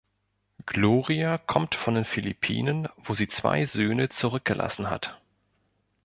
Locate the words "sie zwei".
3.13-3.67